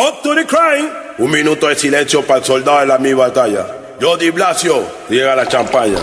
[0.00, 0.88] Up to the crime.
[1.18, 3.66] Un minuto de silencio para el soldado de la mi batalla.
[4.00, 5.98] Jody Blasio llega la champaña.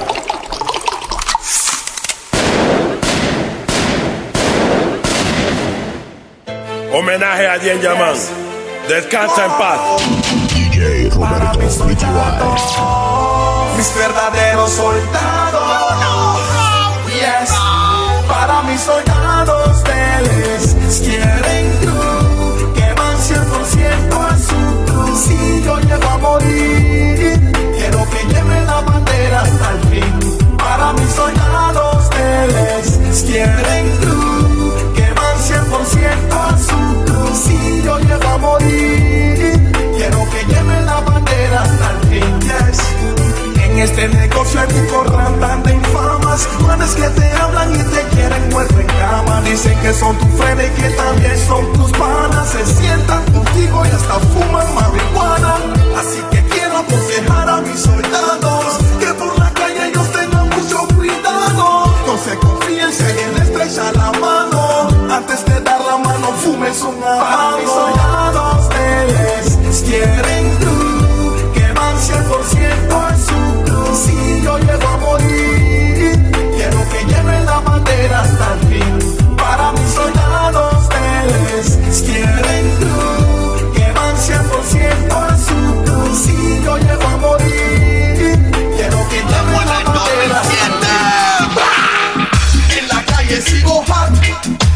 [6.94, 8.16] Homenaje a Dien Yaman.
[8.88, 9.80] Descansa en paz.
[10.53, 11.80] DJ Roberto mis,
[13.77, 16.39] mis verdaderos soldados.
[17.16, 17.52] Yes.
[18.27, 19.84] Para mis soldados,
[20.84, 21.47] les quiero.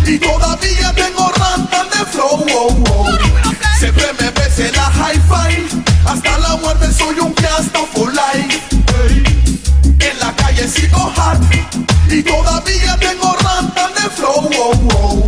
[0.05, 2.45] y todavía tengo ram de flow.
[2.53, 3.07] Oh, oh.
[3.79, 8.61] Siempre me ves la hi-fi, hasta la muerte soy un piasta for life.
[9.99, 11.41] En la calle sigo hack
[12.09, 14.49] y todavía tengo ram de flow.
[14.59, 15.25] Oh,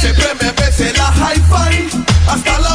[0.00, 2.67] Siempre me ves la hi-fi, hasta la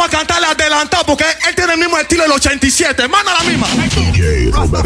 [0.00, 3.06] vamos a cantar adelantado porque él tiene el mismo estilo del 87.
[3.08, 3.66] Manda la misma.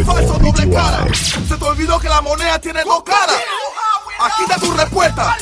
[0.05, 1.05] falso, doble cara.
[1.13, 3.37] Se te olvidó que la moneda tiene dos caras.
[4.19, 5.37] Aquí está tu respuesta.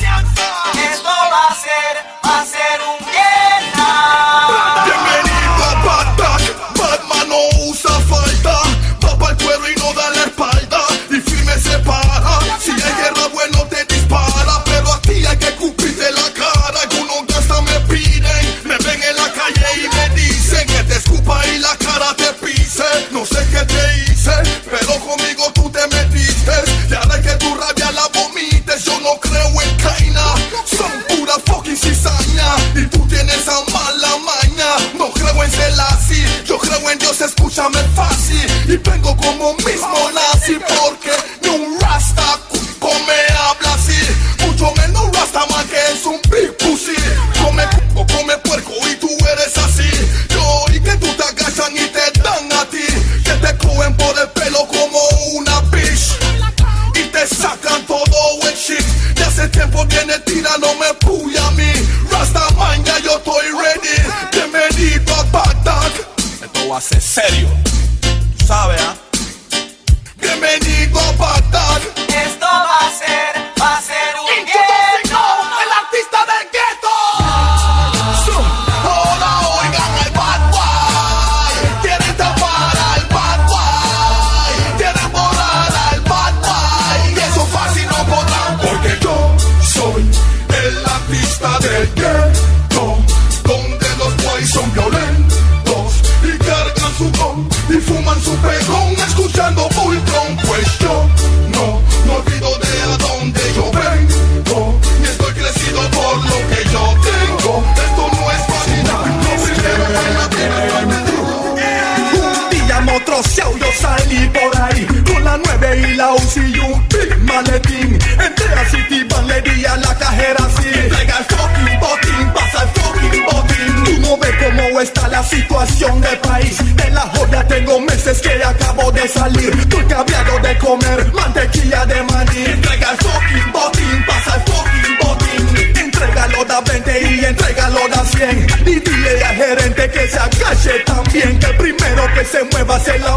[138.30, 138.46] 100.
[138.66, 141.38] Y dile al gerente que se agache también.
[141.38, 143.16] Que el primero que se mueva se la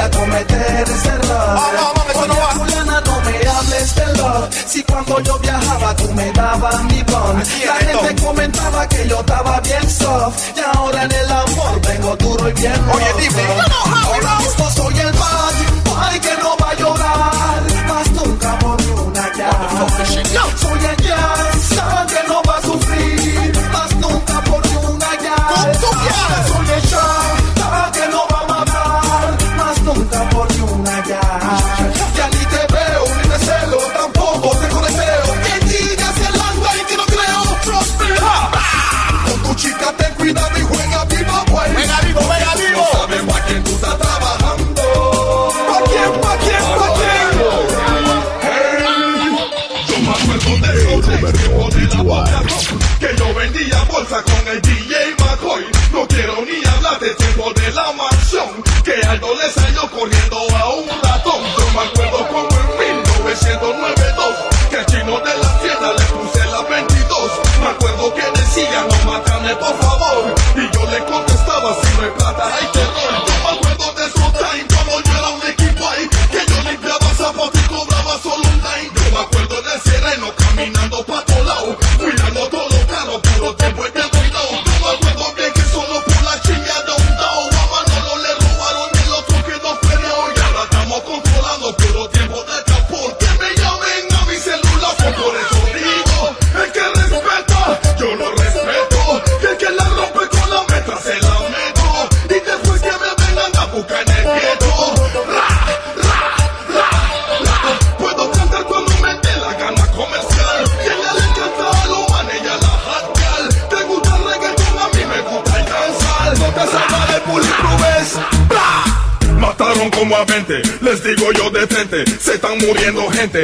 [0.00, 1.58] a cometer ese error.
[2.20, 7.02] Oye, fulana, no me hables de love Si cuando yo viajaba tú me dabas mi
[7.04, 7.42] bon.
[7.66, 10.36] La gente comentaba que yo estaba bien soft.
[10.56, 13.42] Y ahora en el amor vengo duro y bien Oye, dime
[14.04, 15.12] Ahora mismo soy el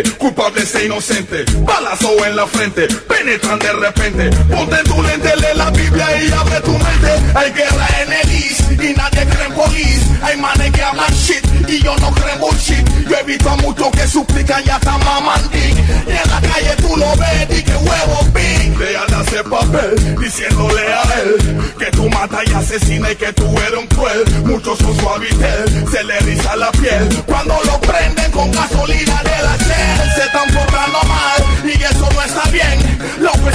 [0.07, 1.65] muriendo gente, culpables e inocentes.
[1.65, 4.31] Balazo en la frente, penetran de repente.
[4.49, 7.11] Ponte tu lente, lee la Biblia y abre tu mente.
[7.35, 10.07] Hay guerra en el East y nadie cree en police.
[10.23, 13.09] Hay manes que hablan shit y yo no creo en bullshit.
[13.09, 15.77] Yo he visto a muchos que suplican y hasta maman dick.
[16.07, 20.83] Y en la calle tú lo ves y que huevo big Lean hace papel diciéndole
[20.93, 24.25] a él Que tú matas y asesinas y que tú eres un cruel.
[24.45, 27.23] Muchos son suavitel, se le riza la piel.
[27.27, 29.23] Cuando lo prenden con gasolina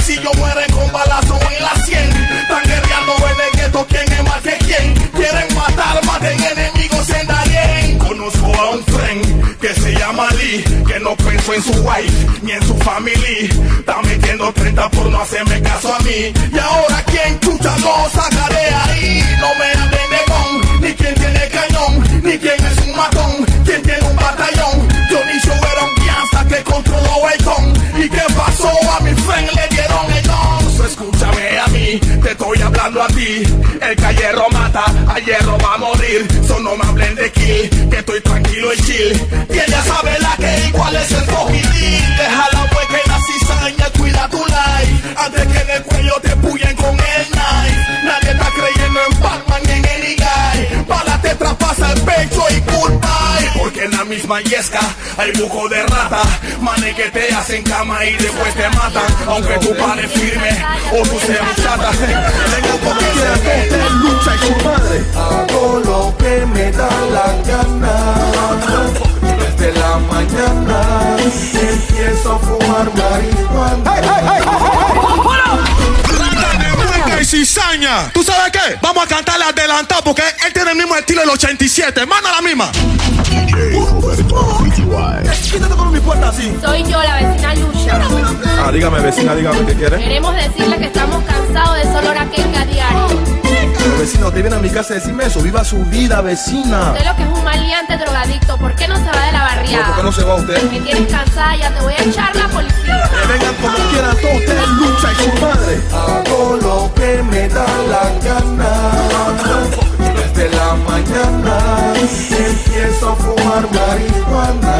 [0.02, 2.10] Huesillos mueren con balazo en la sien
[2.42, 7.26] Están guerreando en el gueto quién es más que quién Quieren matar, maten enemigos en
[7.28, 7.98] Darien.
[7.98, 12.50] Conozco a un friend que se llama Lee Que no pensó en su wife ni
[12.50, 13.48] en su family.
[13.78, 16.32] Está metiendo 30 por no hacerme caso a mí.
[16.52, 21.14] Y ahora quién chucha lo saca de ahí No me hablen de gon, ni quién
[21.14, 24.88] tiene cañón Ni quién es un matón, quién tiene un batallón.
[25.08, 27.71] Johnny Show era un pianza que controló el ton
[28.02, 28.68] ¿Y qué pasó?
[28.96, 30.86] A mi friend le dieron el don.
[30.86, 33.42] Escúchame a mí, te estoy hablando a ti.
[33.80, 36.26] El que a hierro mata, a hierro va a morir.
[36.48, 39.12] So no me hablen de kill, que estoy tranquilo y chill.
[39.50, 43.90] Y ella sabe la que igual es el deal Deja la hueca y la cizaña,
[43.96, 45.14] cuida tu life.
[45.16, 46.76] Antes que el cuello te puyen
[55.18, 56.22] Hay buco de rata
[56.60, 61.18] Manes que te hacen cama y después te matan Aunque tú pares firme o tú
[61.26, 67.34] seas chata Tengo poquito de lucha y su madre Hago lo que me da la
[67.46, 68.14] gana
[69.38, 71.16] Desde la mañana
[71.54, 74.06] empiezo a fumar marihuana de
[77.22, 78.10] y cizaña.
[78.12, 78.76] ¿Tú sabes qué?
[78.82, 82.04] Vamos a cantarle adelantado porque él tiene el mismo estilo del 87.
[82.04, 82.70] Manda la misma.
[83.30, 85.50] DJ Roberto PTY.
[85.52, 86.52] Quítate por mi puerta así.
[86.60, 88.00] Soy yo, la vecina Lucha.
[88.64, 89.98] Ah, dígame, vecina, dígame qué quiere.
[89.98, 93.11] Queremos decirle que estamos cansados de solo hora quenga diario.
[94.02, 95.40] Pero vecino, usted viene a mi casa a decirme eso.
[95.40, 96.90] Viva su vida, vecina.
[96.90, 99.86] Usted lo que es un maleante drogadicto, ¿por qué no se va de la barriada?
[99.86, 100.72] ¿Por qué no se va usted?
[100.72, 103.10] Me tienes cansada, ya te voy a echar la policía.
[103.10, 105.80] Que vengan como quieran todos ustedes, lucha y su madre.
[105.92, 108.72] Hago lo que me da la gana.
[110.16, 114.78] Desde la mañana empiezo a fumar marihuana.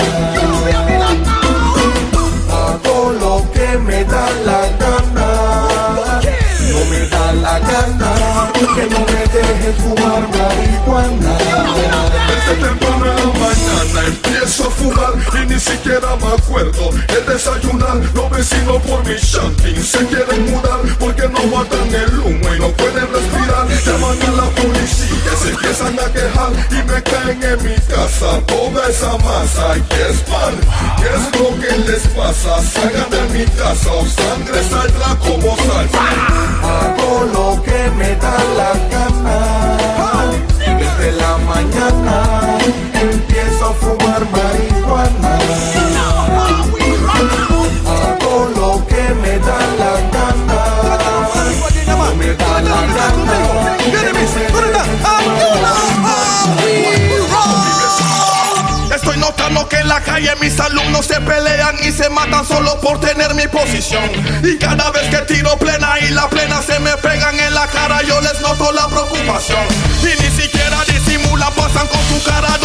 [2.51, 6.21] Hago lo que me da la gana.
[6.73, 8.22] No me da la gana
[8.67, 11.33] que no me dejes fumar marihuana.
[15.11, 17.97] Y ni siquiera me acuerdo el desayunar.
[18.15, 22.69] Los vecinos por mi shanty se quieren mudar porque no matan el humo y no
[22.71, 23.67] pueden respirar.
[23.85, 28.89] Llaman a la policía, se empiezan a quejar y me caen en mi casa toda
[28.89, 30.55] esa masa y es pan.
[30.99, 32.63] ¿Qué es lo que les pasa?
[32.63, 36.01] Salgan de mi casa o sangre saldrá como salsa.
[36.63, 39.73] Hago lo que me da la gana.
[40.59, 42.59] Desde la mañana
[42.95, 44.72] empiezo a fumar marihuana.
[59.69, 63.47] Que en la calle mis alumnos se pelean y se matan solo por tener mi
[63.47, 64.03] posición.
[64.43, 68.03] Y cada vez que tiro plena y la plena se me pegan en la cara,
[68.03, 69.65] yo les noto la preocupación.
[70.01, 72.59] Y ni siquiera disimulan, pasan con su cara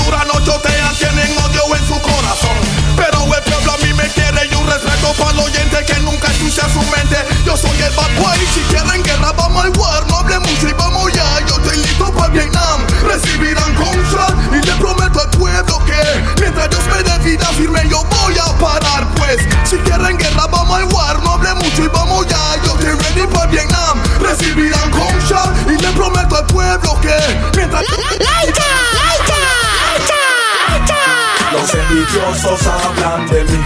[32.37, 33.65] envidiosos hablan de mí,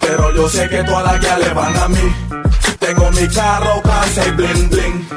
[0.00, 2.14] pero yo sé que todas las que le van a mí.
[2.78, 5.08] Tengo mi carro casi bling bling.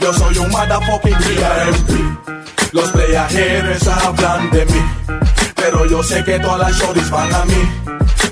[0.00, 2.72] Yo soy un motherfucking VIP.
[2.72, 4.82] Los playajeros hablan de mí,
[5.54, 7.70] pero yo sé que todas las shorties van a mí.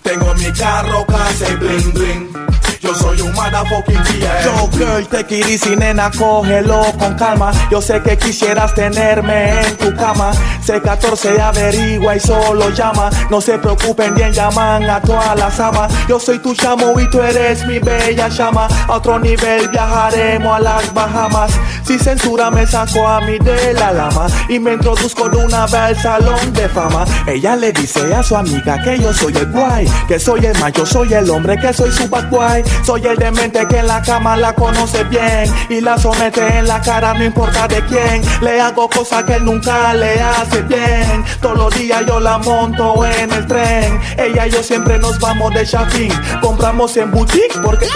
[0.03, 2.31] Tengo mi carro casi bling bling.
[2.81, 4.25] Yo soy un motherfucking VIP.
[4.43, 7.53] Yo, girl, te y nena, cógelo con calma.
[7.71, 10.33] Yo sé que quisieras tenerme en tu cama.
[10.65, 13.11] C14 averigua y solo llama.
[13.29, 15.93] No se preocupen, bien llaman a todas las amas.
[16.09, 18.67] Yo soy tu chamo y tú eres mi bella llama.
[18.89, 21.53] A otro nivel viajaremos a las Bahamas.
[21.85, 25.75] Si censura me saco a mí de la lama y me introduzco de una vez
[25.75, 27.05] al salón de fama.
[27.27, 30.87] Ella le dice a su amiga que yo soy el guay, que soy el macho,
[30.87, 32.63] soy el hombre, que soy su bad guay.
[32.85, 36.81] Soy el demente que en la cama la conoce bien y la somete en la
[36.81, 38.23] cara, no importa de quién.
[38.41, 41.25] Le hago cosas que él nunca le hace bien.
[41.41, 44.01] Todos los días yo la monto en el tren.
[44.17, 46.11] Ella y yo siempre nos vamos de shopping.
[46.41, 47.87] Compramos en boutique porque.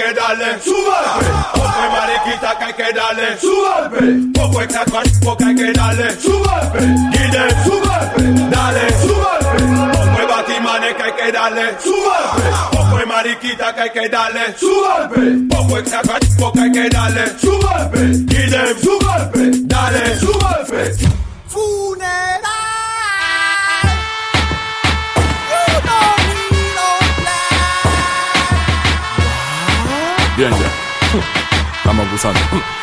[0.00, 1.26] Que hay que darle su golpe.
[1.52, 4.40] Poco de mariquita que hay que darle su golpe.
[4.40, 6.80] Poco de cacuasco que hay que darle su golpe.
[7.12, 8.22] Guide su golpe.
[8.50, 9.56] Dale su golpe.
[9.92, 12.50] Poco de batimanes que hay que darle su golpe.
[12.72, 15.54] Poco de mariquita que hay que darle su golpe.
[15.54, 18.00] Poco de cacuasco que hay que darle su golpe.
[18.26, 19.00] Guide su
[30.40, 30.48] golpe.
[30.48, 30.48] Dale su golpe.
[30.48, 31.76] Bien, ya.
[31.76, 32.40] Estamos abusando.
[32.50, 32.79] La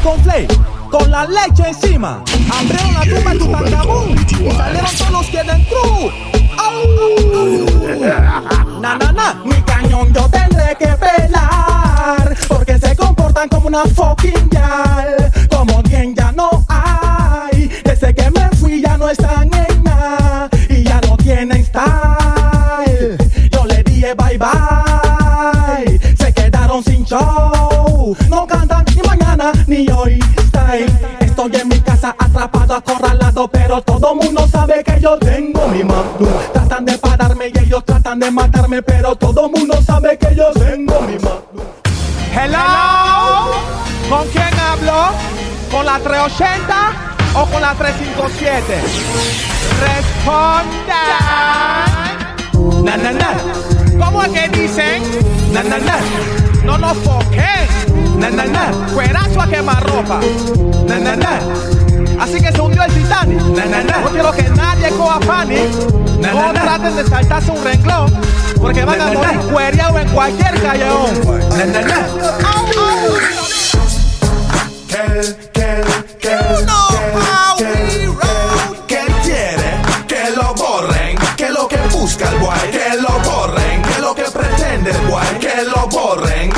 [0.00, 0.16] ¿Y cómo
[0.90, 2.24] con la leche encima.
[2.50, 6.12] Abrieron la tumba de Tutankamón y salieron todos los que dentro.
[8.80, 9.34] Na, na, na.
[9.44, 15.30] Mi cañón yo tendré que pelar porque se comportan como una fucking yal.
[15.50, 17.68] Como quien ya no hay.
[17.84, 22.09] Desde que me fui ya no están en nada y ya no tienen style.
[32.40, 36.28] Atrapado, acorralado, pero todo mundo sabe que yo tengo mi magnum.
[36.52, 41.00] Tratan de pararme y ellos tratan de matarme, pero todo mundo sabe que yo tengo
[41.02, 41.66] mi magnum.
[42.32, 43.50] Hello,
[44.08, 45.10] ¿con quién hablo?
[45.70, 46.92] ¿Con la 380
[47.34, 48.80] o con la 357?
[49.80, 50.80] Respondan.
[52.84, 53.34] Na, na, na.
[54.02, 55.02] ¿Cómo es que dicen?
[55.52, 55.98] Na, na, na.
[56.64, 58.18] No nos foquen.
[58.18, 58.72] Na, na, na.
[58.94, 60.20] Cuerazo a quemar ropa.
[60.86, 61.79] Na, na, na.
[62.20, 63.40] Así que se hundió el Titanic.
[63.40, 63.98] Na, na, na.
[64.00, 65.70] No quiero que nadie coja panic.
[66.20, 68.20] No traten de saltarse un renglón.
[68.60, 71.10] Porque van a morir cuereados en cualquier callejón.
[72.44, 73.10] Au, au.
[74.88, 75.82] Que, que,
[76.20, 76.36] que,
[77.56, 78.10] que, que,
[78.86, 79.70] que él quiere
[80.06, 84.22] que lo borren, que lo que busca el guay, que lo borren, que lo que
[84.24, 86.52] pretende el guay, que lo borren.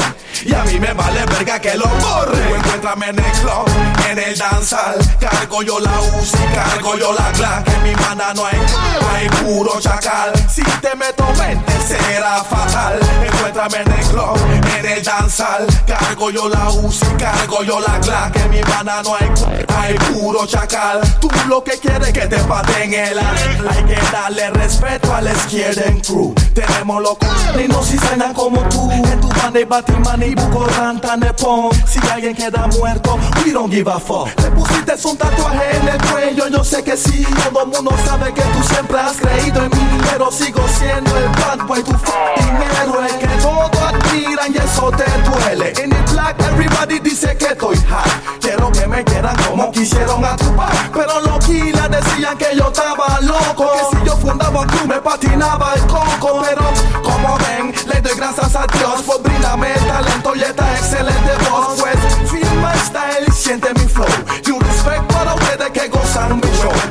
[0.45, 2.63] Y a mí me vale verga que lo borren.
[2.83, 4.97] Encuéntrame en el club, en el danzal.
[5.21, 7.63] Cargo yo la UCI, cargo yo la.
[7.63, 10.33] Que en mi mana no hay, no hay puro chacal.
[10.51, 12.99] Si te meto mente será fatal.
[13.25, 14.37] Encuéntrame en el club,
[14.79, 15.65] en el danzal.
[15.87, 18.33] Cargo yo la UCI, cargo yo la.
[18.33, 19.31] Que en mi mana no hay,
[19.77, 21.01] hay puro chacal.
[21.21, 23.37] Tú lo que quieres es que te paten el ar.
[23.71, 26.35] Hay que darle respeto al izquierden crew.
[26.53, 27.29] Tenemos locos
[27.63, 27.97] y no si
[28.35, 28.91] como tú.
[28.91, 31.71] En tu banda y Batman y Buco Ranta Nepon.
[31.87, 34.29] Si alguien queda muerto, we don't give a fuck.
[34.41, 37.25] Le pusiste un tatuaje en el cuello, yo sé que sí.
[37.45, 39.99] Todo mundo sabe que tú siempre has creído en mí.
[40.11, 43.09] Pero sigo siendo el bad boy, tu fucking héroe.
[43.19, 45.73] Que todos admiran y eso te duele.
[45.83, 48.41] En el black, everybody dice que estoy hot.
[48.41, 50.71] Quiero que me quieran como quisieron a tu pa.
[50.93, 53.71] Pero los killers decían que yo estaba loco.
[53.73, 56.43] Que si yo fundaba un club me patinaba el coco.
[56.43, 56.65] Pero
[57.03, 61.22] como ven, le doy gracias a Dios por brindarme el talento y esta excelente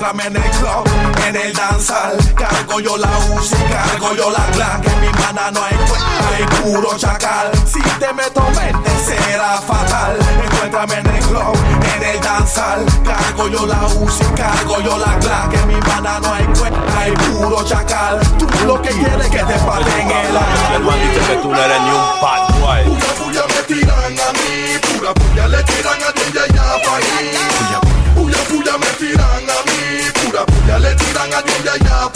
[0.02, 0.84] Entrame en el club,
[1.28, 2.18] en el danzal.
[2.36, 4.82] Cargo yo la UCI, cargo yo la clan.
[4.82, 7.52] Que en mi mana no hay, hay puro chacal.
[7.68, 10.18] Si te meto mente será fatal.
[10.44, 11.56] Encuéntrame en el club,
[11.96, 12.84] en el danzal.
[13.06, 15.50] Cargo yo la UCI, cargo yo la clan.
[15.52, 16.48] Que en mi mana no hay,
[16.98, 18.20] hay puro chacal.
[18.40, 20.32] Tú lo que quieres es que te paten el
[20.82, 22.84] dice que tú no eres ni un bad boy.
[22.86, 26.96] Pura puya me tiran a mí, pura puya le tiran a ti y allá pa'
[26.96, 27.82] ahí.
[28.16, 29.71] Puya puya me tiran a mí,
[30.32, 32.10] pura puya le tiran a ti y allá.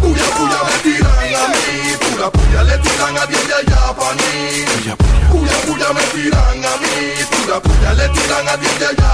[0.00, 4.96] Puya puya me tiran a mí, pura puya le tiran a ti y allá.
[5.30, 6.94] Puya puya me tiran a mí,
[7.30, 9.05] pura puya le tiran a ti y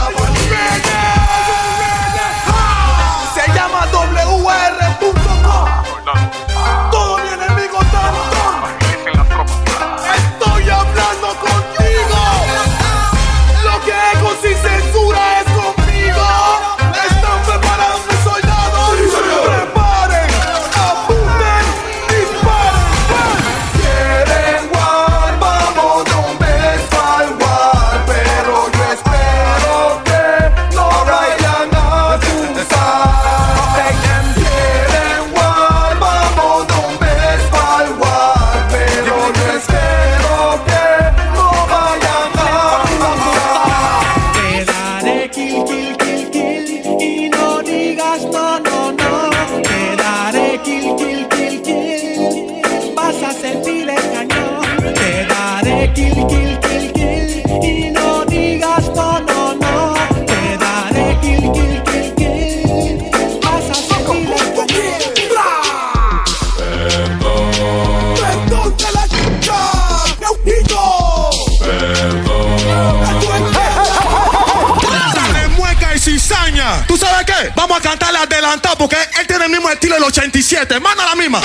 [77.92, 80.80] cantarle adelantado porque él tiene el mismo estilo del 87.
[80.80, 81.40] Manda la misma.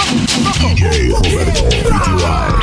[2.21, 2.57] La.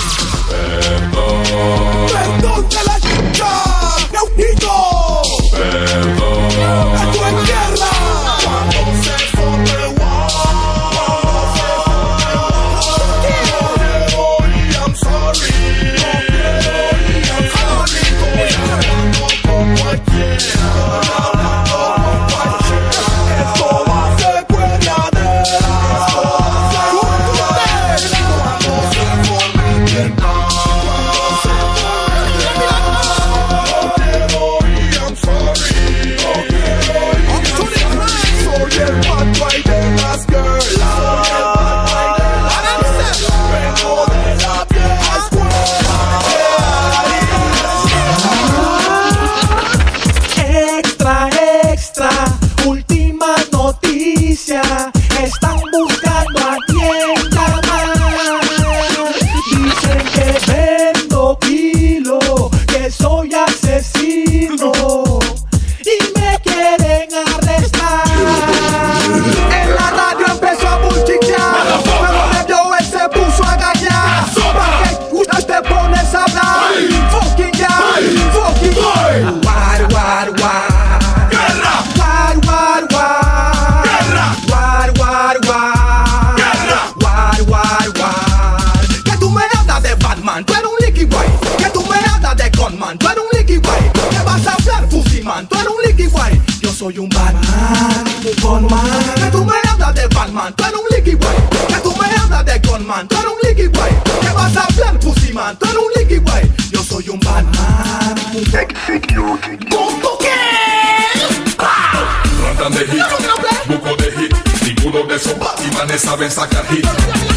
[115.85, 116.87] Charlatanes saben sacar hit,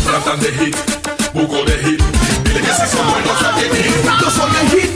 [0.06, 0.76] tratan de hit,
[1.34, 2.02] buco de hit.
[2.44, 3.94] Dile que si son buenos, saquen hit.
[4.22, 4.87] Yo soy el hit.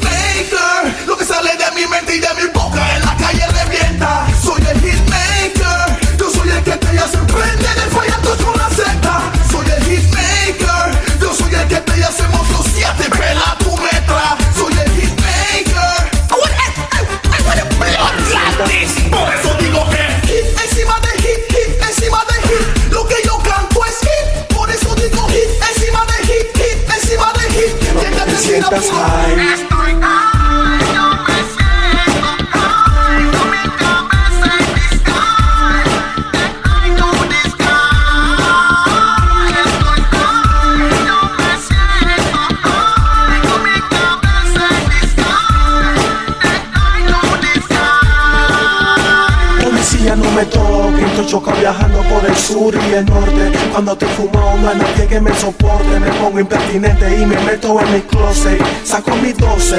[52.31, 53.51] el sur y el norte.
[53.71, 57.79] Cuando te fumado no hay nadie que me soporte Me pongo impertinente y me meto
[57.79, 58.61] en mi closet.
[58.83, 59.77] Saco mi 12,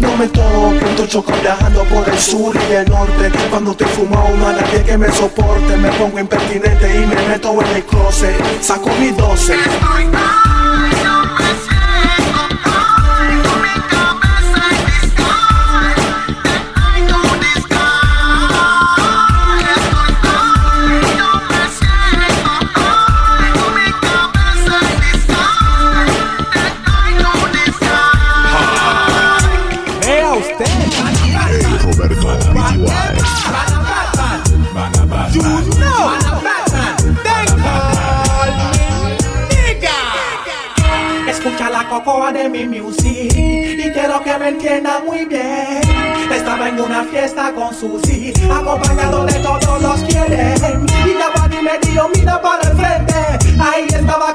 [0.00, 3.30] no me toco choco viajando por el sur y el norte.
[3.50, 7.50] Cuando te fumado no hay nadie que me soporte Me pongo impertinente y me meto
[7.62, 8.36] en mi closet.
[8.62, 10.59] Saco mi 12
[42.66, 45.80] mi music y quiero que me entienda muy bien.
[46.32, 50.60] Estaba en una fiesta con Susi, acompañado de todos los quienes.
[50.60, 53.14] Y Giovanni me dio mira para el frente,
[53.58, 54.29] ahí estaba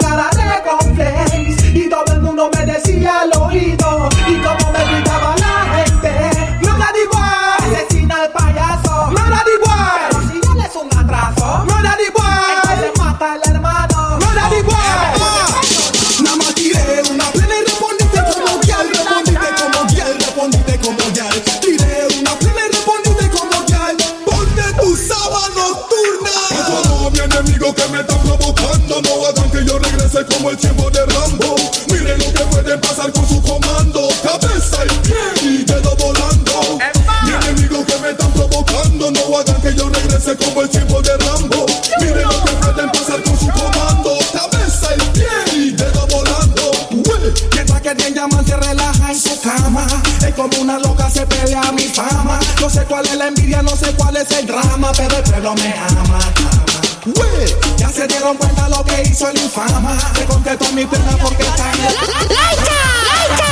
[59.16, 59.98] soy infama.
[60.14, 61.66] Te contesto mi pena porque está.
[61.66, 62.82] ¡Laita!
[63.08, 63.52] ¡Laita!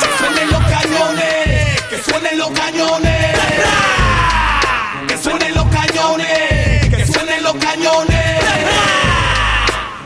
[0.00, 1.82] ¡Que suenen los cañones!
[1.88, 3.38] ¡Que suenen los cañones!
[5.08, 6.88] ¡Que suenen los cañones!
[6.90, 8.44] ¡Que suenen los cañones!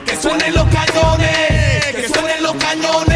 [0.05, 1.97] ¡Que suenen los cañones!
[1.97, 3.12] ¡Que suenen los cañones!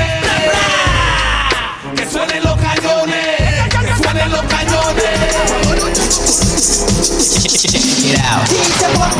[8.06, 8.46] Get out.
[8.46, 9.10] Quince por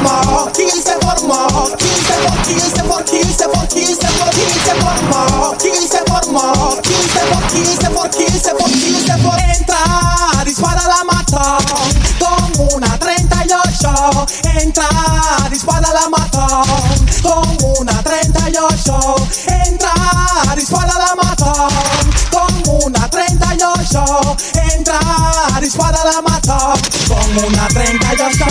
[0.53, 4.71] quince por quince por, quince por, quince por, quince
[7.91, 9.13] por, quince por quince.
[9.59, 11.59] Entra, dispara la mató,
[12.21, 14.27] con una 38.
[14.61, 14.89] Entra,
[15.51, 16.09] dispara la
[17.23, 19.17] con una 38.
[19.67, 19.93] Entra,
[20.55, 21.17] dispara la
[22.31, 24.37] con una 38
[25.61, 26.75] dispara la mata.
[27.09, 28.47] Con una trenca ya está.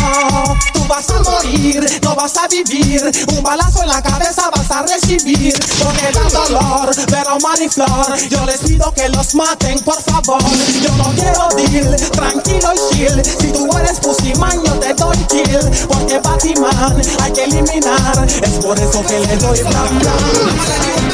[0.73, 3.01] Tú vas a morir, no vas a vivir.
[3.35, 5.53] Un balazo en la cabeza vas a recibir.
[5.83, 8.17] Porque da dolor, pero mariflor.
[8.29, 10.41] Yo les pido que los maten, por favor.
[10.81, 13.23] Yo no quiero deal, tranquilo y chill.
[13.23, 15.59] Si tú eres pusimán, yo te doy kill.
[15.87, 18.27] Porque Batman hay que eliminar.
[18.41, 21.04] Es por eso que le doy bla bla.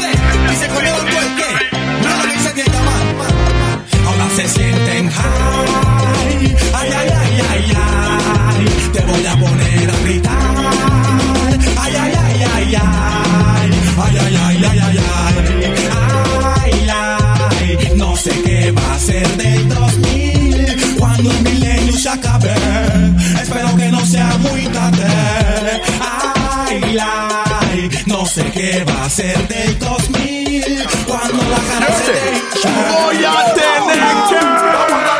[28.52, 32.42] Qué va a ser del 2000 cuando la cara se dé.
[32.90, 35.11] Voy a tener que.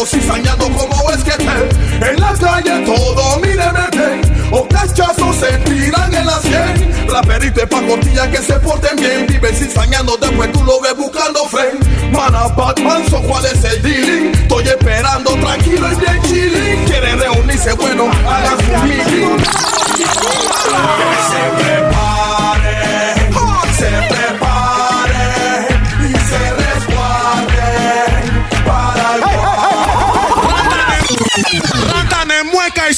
[0.00, 2.10] Videos cizañando como es que te.
[2.10, 4.48] En la calle todo, míreme bien.
[4.52, 7.08] O cachazos se tiran en la sien.
[7.08, 9.26] Raperito y pacotilla que se porten bien.
[9.26, 12.12] Viven cizañando, después tú lo ves buscando friend.
[12.12, 14.32] Mana Batman, so cuál es el dealing.
[14.34, 16.84] Estoy esperando tranquilo y bien chilling.
[16.86, 18.10] Quieren reunirse, bueno,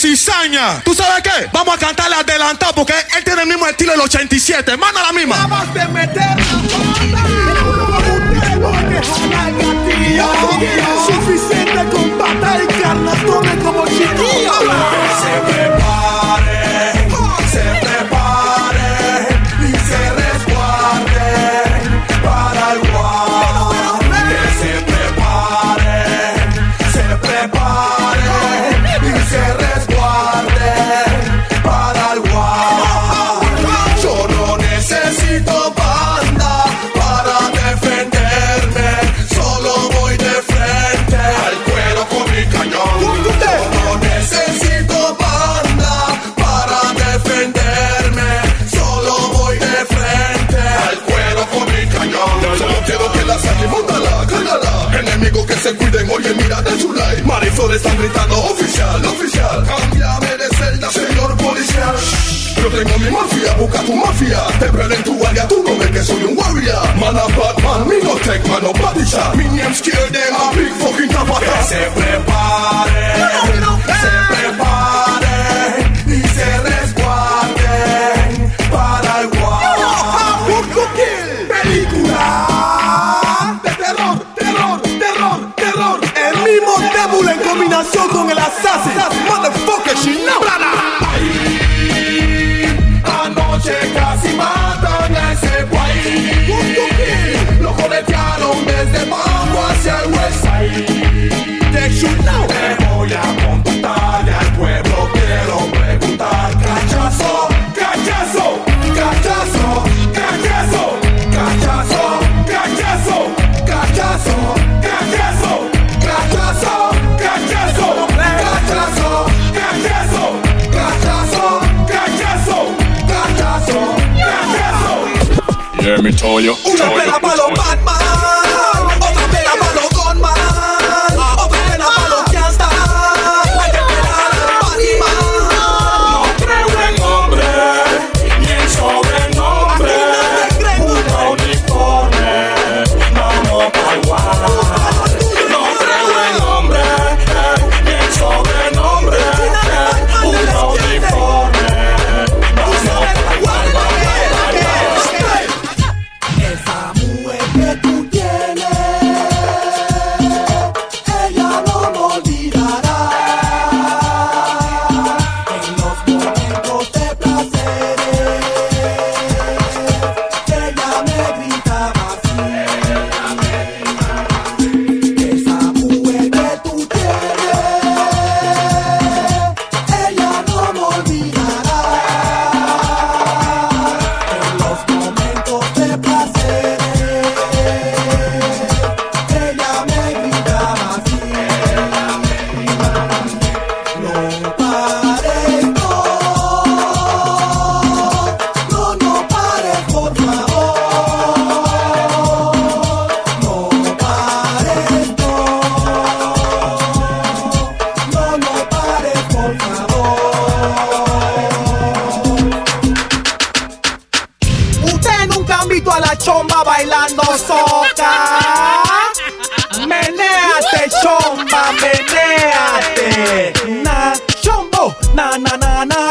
[0.03, 0.83] cizaña.
[0.83, 1.49] ¿Tú sabes qué?
[1.53, 4.77] Vamos a cantarle adelantado porque él tiene el mismo estilo del 87.
[4.77, 5.37] Manda la misma.
[5.37, 6.37] Acabas de meter
[11.07, 14.59] Suficiente con pata y carnatones como chiquillo.
[14.93, 16.59] Que se prepare,
[17.51, 18.91] se prepare
[19.61, 21.31] y se resguarde
[22.25, 24.01] para el guau.
[24.29, 25.99] Que se prepare,
[26.93, 28.02] se prepare
[55.47, 57.23] Que se cuiden, oye, mira de su like.
[57.25, 59.65] Marisol están gritando, oficial, oficial.
[59.67, 61.97] Cámbiame de celda, señor policial.
[62.57, 64.39] Yo tengo mi mafia, busca tu mafia.
[64.61, 66.95] Te veré en tu área, tú no ves que soy un warrior.
[66.97, 69.35] Mana Batman, me no take man, no body shot.
[69.35, 71.41] Mi name scared them, a big fucking tapata.
[71.41, 73.17] Que se prepare,
[74.01, 74.92] se prepare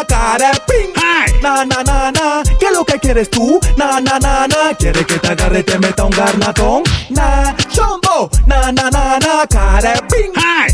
[0.09, 0.93] na, na, carepín.
[1.41, 3.59] Na, na, na, na, ¿qué es lo que quieres tú?
[3.77, 6.83] Na, na, na, na, ¿quiere que te agarre y te meta un garnatón?
[7.09, 10.31] Na, chombo, na, na, na, na, carepín.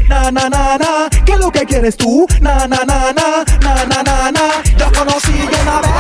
[0.09, 2.25] Na, na, na, na, ¿qué es lo que quieres tú?
[2.41, 5.91] Na, na, na, na, na, na, na, na, yo conocí de una vez.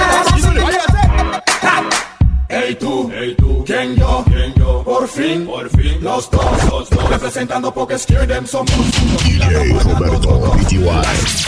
[2.49, 3.96] Hey tú, hey tú, ¿quién.
[5.07, 7.73] Por fin, por fin, los dos, los dos, representando
[8.27, 10.57] Them somos uno y la DJ Roberto.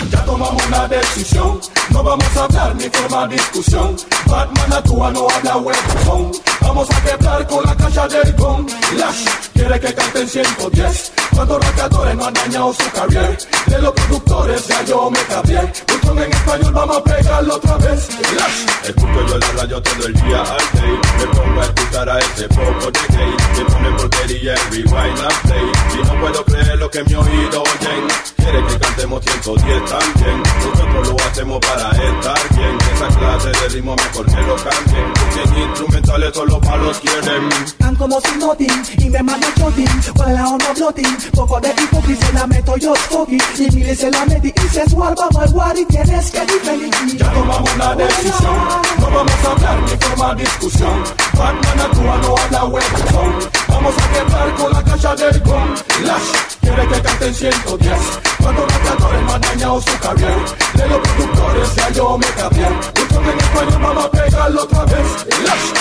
[0.10, 3.98] Ya tomamos una decisión, no vamos a hablar ni formar discusión.
[4.28, 6.32] Batman actúa, no habla huevón.
[6.62, 8.70] Vamos a quebrar con la caja del gong.
[8.98, 11.12] Lash quiere que canten 110.
[11.36, 13.38] Cuando racadores no han dañado su carrera.
[13.68, 15.60] De los productores ya yo me cambié.
[15.60, 18.08] Un son en español, vamos a pegarlo otra vez.
[18.36, 18.88] Lash.
[18.88, 21.00] Escucho yo la radio todo el día al day.
[21.18, 23.49] Me pongo a escuchar a ese poco de gay.
[23.56, 25.72] Que pone porquería en rewind and play.
[25.96, 28.08] Y no puedo creer lo que mi oído oyen.
[28.38, 30.44] Quiere que cantemos 110 también.
[30.44, 32.78] Nosotros lo hacemos para estar bien.
[32.94, 35.14] Esa clase de ritmo mejor que lo cambien.
[35.14, 37.50] Porque instrumentales solo para los quieren.
[37.78, 42.28] Tan como sin nothing y me manda shotting Con la onda floating Poco de hipocresía
[42.28, 45.80] se la meto yo fucking Y miles se la metí y se suar Vamos al
[45.80, 48.58] y tienes que diferir Ya tomamos una decisión,
[49.00, 51.04] no vamos a hablar ni formar discusión.
[51.38, 53.39] Batman actúa, no habla huevón.
[53.68, 55.76] Vamos a quebrar con la caja del gong.
[56.04, 57.98] Lash quiere que canten 110.
[58.42, 60.46] Cuando racadores me han dañado su carrera.
[60.76, 62.68] De los productores ya yo me cambié.
[63.12, 65.30] Son en español, vamos a pegarlo otra vez.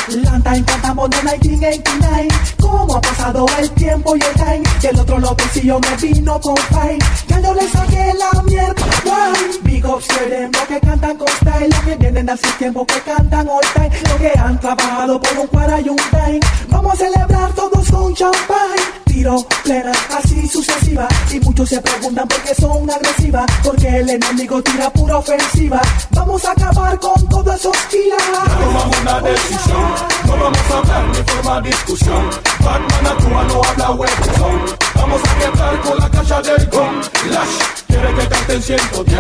[0.08, 2.28] Lanta encantamos de 1989
[2.60, 7.04] Cómo ha pasado el tiempo y el time Del otro lotecillo me vino con fight
[7.26, 9.58] Ya yo le saqué la mierda Why?
[9.64, 13.48] Big ups them, los que cantan con style Los que vienen hace tiempo que cantan
[13.48, 17.52] all time Los que han trabajado por un cuara y un time Vamos a celebrar
[17.52, 23.46] todos con champagne Tiro plena, así sucesiva Y muchos se preguntan por qué son agresivas
[23.64, 29.20] Porque el enemigo tira pura ofensiva Vamos a acabar con todo esos Ya tomamos una
[29.20, 29.94] decisión,
[30.26, 32.30] no vamos a hablar ni formar discusión.
[32.60, 34.76] Batman actúa, no habla huevón.
[34.94, 37.02] Vamos a quebrar con la caja del gong.
[37.30, 39.18] Lash quiere que canten 110.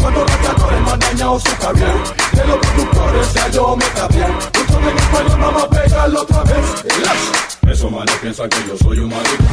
[0.00, 1.94] Cuando racadores me han dañado su carrera.
[2.32, 4.26] De los productores ya yo me cambié.
[4.70, 6.84] Son en español, vamos a pegarlo otra vez.
[7.02, 7.72] Lash.
[7.72, 9.44] Esos manes piensan que yo soy un marico.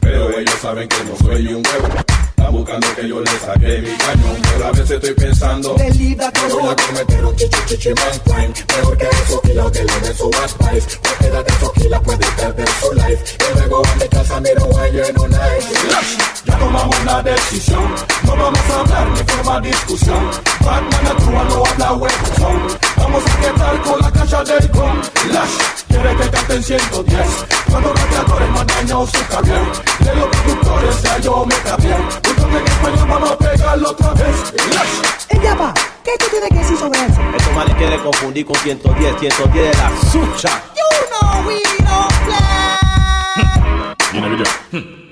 [0.00, 1.88] Pero ellos saben que no soy un huevo.
[2.28, 4.36] Están buscando que yo les saque mi cañón.
[4.52, 5.74] Pero a veces estoy pensando.
[5.74, 8.54] De libra que voy a cometer un chichichichiman crime.
[8.76, 10.98] Mejor que eso kilo que le den su bad spice.
[10.98, 13.36] Cualquiera de esos kilas puede perder su life.
[13.38, 16.44] Y luego a mi casa miro a lleno nice.
[16.44, 17.94] Ya tomamos una decisión.
[18.26, 20.30] No vamos a hablar ni formar discusión.
[20.60, 22.78] Batman actúa, no habla huevón.
[22.96, 24.98] Vamos a quebrar con la caja del gong.
[25.32, 25.56] Lash
[25.88, 27.46] quiere que canten 110.
[27.70, 29.62] Cuando radiadores me han dañado su carrera.
[30.00, 31.96] De los productores ya yo me cambié.
[32.38, 34.52] Son en español, vamos a pegarlo otra vez.
[34.74, 35.14] Lash.
[35.30, 37.20] Ella va, ¿qué tú tienes que decir sobre eso?
[37.36, 40.62] Estos manes quieren confundir con 110, 110 de la sucha.
[40.74, 45.03] You know we don't play You never do.